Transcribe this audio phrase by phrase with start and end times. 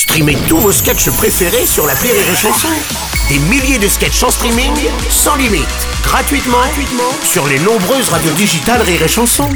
[0.00, 2.68] Streamez tous vos sketchs préférés sur la Rire et Chanson.
[3.28, 4.72] Des milliers de sketchs en streaming,
[5.10, 5.68] sans limite,
[6.02, 9.46] gratuitement, gratuitement sur les nombreuses radios digitales Rire et Chanson.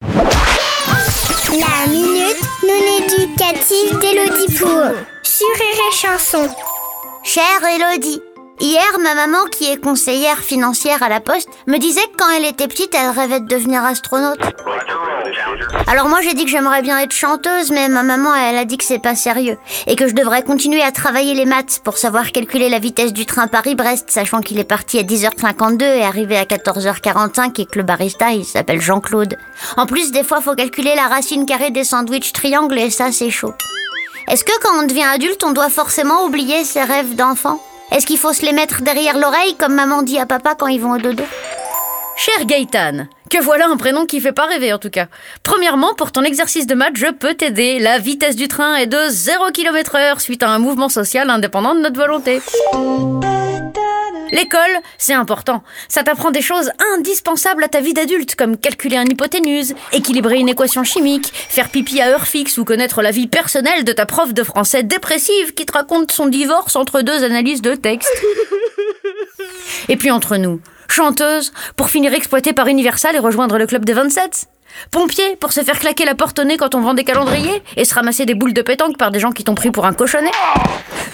[0.00, 6.48] La minute non éducative d'Elodie Pour sur Rire et Chanson.
[7.22, 8.22] Chère Elodie,
[8.60, 12.46] hier ma maman qui est conseillère financière à la poste me disait que quand elle
[12.46, 14.40] était petite elle rêvait de devenir astronaute.
[15.86, 18.78] Alors moi j'ai dit que j'aimerais bien être chanteuse mais ma maman elle a dit
[18.78, 22.30] que c'est pas sérieux et que je devrais continuer à travailler les maths pour savoir
[22.32, 26.44] calculer la vitesse du train Paris-Brest sachant qu'il est parti à 10h52 et arrivé à
[26.44, 29.36] 14h45 et que le barista il s'appelle Jean-Claude.
[29.76, 33.30] En plus des fois faut calculer la racine carrée des sandwichs triangles et ça c'est
[33.30, 33.54] chaud.
[34.28, 37.62] Est-ce que quand on devient adulte on doit forcément oublier ses rêves d'enfant?
[37.90, 40.80] Est-ce qu'il faut se les mettre derrière l'oreille comme maman dit à papa quand ils
[40.80, 41.24] vont au dodo?
[42.28, 45.06] Cher Gaëtan, que voilà un prénom qui fait pas rêver en tout cas.
[45.42, 47.78] Premièrement, pour ton exercice de maths, je peux t'aider.
[47.78, 51.74] La vitesse du train est de 0 km heure suite à un mouvement social indépendant
[51.74, 52.42] de notre volonté.
[54.30, 54.60] L'école,
[54.98, 55.62] c'est important.
[55.88, 60.50] Ça t'apprend des choses indispensables à ta vie d'adulte, comme calculer un hypoténuse, équilibrer une
[60.50, 64.34] équation chimique, faire pipi à heure fixe ou connaître la vie personnelle de ta prof
[64.34, 68.22] de français dépressive qui te raconte son divorce entre deux analyses de texte.
[69.88, 70.60] Et puis entre nous,
[70.90, 74.48] chanteuse pour finir exploitée par Universal et rejoindre le club des 27
[74.90, 77.84] Pompier pour se faire claquer la porte au nez quand on vend des calendriers et
[77.84, 80.30] se ramasser des boules de pétanque par des gens qui t'ont pris pour un cochonnet.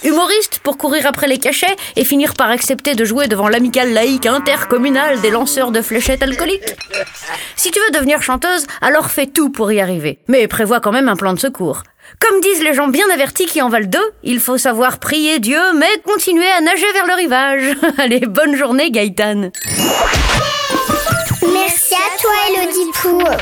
[0.02, 4.26] Humoriste pour courir après les cachets et finir par accepter de jouer devant l'amicale laïque
[4.26, 6.76] intercommunale des lanceurs de fléchettes alcooliques
[7.56, 10.18] Si tu veux devenir chanteuse, alors fais tout pour y arriver.
[10.28, 11.82] Mais prévois quand même un plan de secours.
[12.20, 15.60] Comme disent les gens bien avertis qui en valent deux, il faut savoir prier Dieu,
[15.74, 17.76] mais continuer à nager vers le rivage.
[17.98, 19.50] Allez, bonne journée, Gaëtan.
[21.52, 23.36] Merci à toi, Elodie chanson